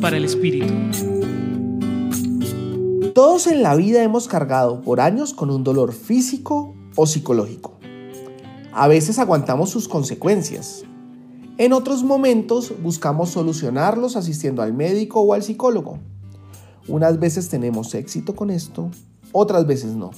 Para 0.00 0.16
el 0.16 0.24
Espíritu. 0.24 0.74
Todos 3.14 3.46
en 3.46 3.62
la 3.62 3.76
vida 3.76 4.02
hemos 4.02 4.26
cargado 4.26 4.80
por 4.80 5.00
años 5.00 5.34
con 5.34 5.50
un 5.50 5.62
dolor 5.62 5.92
físico 5.92 6.74
o 6.96 7.06
psicológico. 7.06 7.78
A 8.72 8.88
veces 8.88 9.20
aguantamos 9.20 9.70
sus 9.70 9.86
consecuencias. 9.86 10.82
En 11.58 11.72
otros 11.72 12.02
momentos 12.02 12.72
buscamos 12.82 13.30
solucionarlos 13.30 14.16
asistiendo 14.16 14.62
al 14.62 14.74
médico 14.74 15.20
o 15.20 15.32
al 15.32 15.44
psicólogo. 15.44 16.00
Unas 16.88 17.20
veces 17.20 17.48
tenemos 17.48 17.94
éxito 17.94 18.34
con 18.34 18.50
esto, 18.50 18.90
otras 19.30 19.64
veces 19.64 19.94
no. 19.94 20.10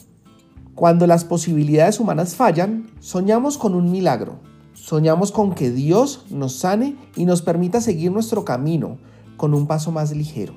Cuando 0.75 1.07
las 1.07 1.27
posibilidades 1.27 2.01
humanas 2.01 2.35
fallan, 2.35 2.87
soñamos 2.99 3.59
con 3.59 3.75
un 3.75 3.93
milagro. 3.93 4.39
Soñamos 4.73 5.33
con 5.33 5.55
que 5.55 5.71
Dios 5.71 6.25
nos 6.31 6.55
sane 6.55 6.97
y 7.15 7.27
nos 7.27 7.43
permita 7.43 7.83
seguir 7.83 8.11
nuestro 8.11 8.47
camino 8.47 8.97
con 9.37 9.55
un 9.55 9.67
paso 9.67 9.91
más 9.93 10.15
ligero. 10.15 10.55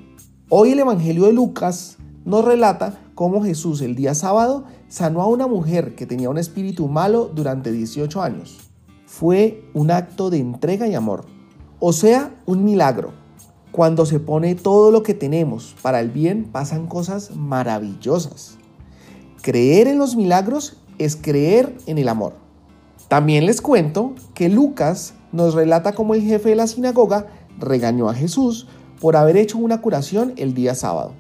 Hoy 0.49 0.72
el 0.72 0.80
Evangelio 0.80 1.26
de 1.26 1.34
Lucas 1.34 1.98
nos 2.26 2.44
relata 2.44 2.99
cómo 3.16 3.44
Jesús 3.44 3.81
el 3.81 3.95
día 3.95 4.13
sábado 4.13 4.66
sanó 4.88 5.22
a 5.22 5.27
una 5.27 5.48
mujer 5.48 5.95
que 5.95 6.05
tenía 6.05 6.30
un 6.30 6.38
espíritu 6.38 6.88
malo 6.88 7.32
durante 7.34 7.71
18 7.71 8.21
años. 8.21 8.59
Fue 9.05 9.63
un 9.73 9.91
acto 9.91 10.30
de 10.30 10.40
entrega 10.40 10.88
y 10.88 10.95
amor, 10.95 11.26
o 11.80 11.94
sea, 11.94 12.35
un 12.45 12.66
milagro. 12.66 13.13
Cuando 13.71 14.05
se 14.05 14.20
pone 14.20 14.55
todo 14.55 14.91
lo 14.91 15.04
que 15.04 15.13
tenemos 15.13 15.76
para 15.82 15.99
el 15.99 16.09
bien, 16.09 16.46
pasan 16.52 16.88
cosas 16.88 17.35
maravillosas. 17.35 18.57
Creer 19.41 19.88
en 19.88 19.98
los 19.98 20.16
milagros 20.16 20.77
es 20.98 21.16
creer 21.16 21.77
en 21.85 21.98
el 21.98 22.09
amor. 22.09 22.34
También 23.07 23.46
les 23.46 23.62
cuento 23.62 24.13
que 24.34 24.49
Lucas 24.49 25.13
nos 25.32 25.54
relata 25.54 25.94
cómo 25.94 26.13
el 26.13 26.23
jefe 26.23 26.49
de 26.49 26.55
la 26.55 26.68
sinagoga 26.68 27.27
regañó 27.60 28.10
a 28.10 28.14
Jesús 28.14 28.68
por 29.00 29.16
haber 29.16 29.38
hecho 29.38 29.58
una 29.58 29.82
curación 29.82 30.34
el 30.38 30.54
día 30.54 30.76
sábado 30.76 31.13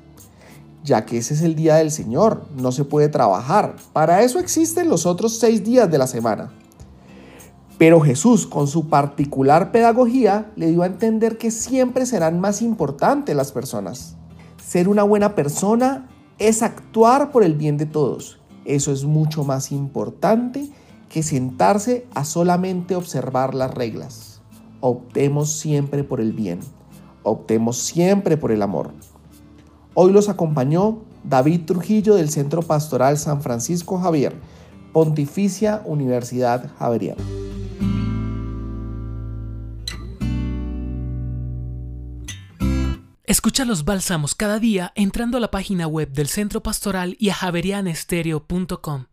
ya 0.87 1.05
que 1.05 1.17
ese 1.17 1.33
es 1.33 1.41
el 1.41 1.55
día 1.55 1.75
del 1.75 1.91
Señor, 1.91 2.47
no 2.55 2.71
se 2.71 2.85
puede 2.85 3.09
trabajar. 3.09 3.75
Para 3.93 4.23
eso 4.23 4.39
existen 4.39 4.89
los 4.89 5.05
otros 5.05 5.37
seis 5.37 5.63
días 5.63 5.91
de 5.91 5.97
la 5.97 6.07
semana. 6.07 6.51
Pero 7.77 7.99
Jesús, 7.99 8.47
con 8.47 8.67
su 8.67 8.87
particular 8.87 9.71
pedagogía, 9.71 10.51
le 10.55 10.67
dio 10.71 10.81
a 10.81 10.87
entender 10.87 11.37
que 11.37 11.51
siempre 11.51 12.07
serán 12.07 12.39
más 12.39 12.61
importantes 12.63 13.35
las 13.35 13.51
personas. 13.51 14.15
Ser 14.65 14.87
una 14.87 15.03
buena 15.03 15.35
persona 15.35 16.09
es 16.39 16.63
actuar 16.63 17.31
por 17.31 17.43
el 17.43 17.53
bien 17.53 17.77
de 17.77 17.85
todos. 17.85 18.39
Eso 18.65 18.91
es 18.91 19.03
mucho 19.03 19.43
más 19.43 19.71
importante 19.71 20.69
que 21.09 21.21
sentarse 21.21 22.07
a 22.15 22.25
solamente 22.25 22.95
observar 22.95 23.53
las 23.53 23.73
reglas. 23.73 24.26
Optemos 24.79 25.51
siempre 25.51 26.03
por 26.03 26.21
el 26.21 26.33
bien. 26.33 26.59
Optemos 27.23 27.77
siempre 27.77 28.37
por 28.37 28.51
el 28.51 28.61
amor. 28.61 28.91
Hoy 29.93 30.11
los 30.11 30.29
acompañó 30.29 30.99
David 31.23 31.65
Trujillo 31.65 32.15
del 32.15 32.29
Centro 32.29 32.61
Pastoral 32.61 33.17
San 33.17 33.41
Francisco 33.41 33.97
Javier, 33.99 34.35
Pontificia 34.93 35.81
Universidad 35.85 36.71
Javeriana. 36.77 37.23
Escucha 43.23 43.65
los 43.65 43.83
bálsamos 43.83 44.35
cada 44.35 44.57
día 44.57 44.93
entrando 44.95 45.37
a 45.37 45.41
la 45.41 45.51
página 45.51 45.85
web 45.85 46.13
del 46.13 46.27
Centro 46.27 46.63
Pastoral 46.63 47.17
y 47.19 47.29
a 47.29 47.33
javerianestereo.com. 47.33 49.07